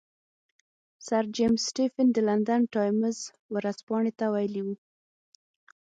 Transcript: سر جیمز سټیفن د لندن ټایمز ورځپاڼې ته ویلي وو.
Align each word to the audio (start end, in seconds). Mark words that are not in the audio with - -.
سر 1.07 1.23
جیمز 1.35 1.61
سټیفن 1.69 2.07
د 2.13 2.17
لندن 2.27 2.61
ټایمز 2.73 3.17
ورځپاڼې 3.55 4.11
ته 4.19 4.25
ویلي 4.33 4.61
وو. 4.65 4.75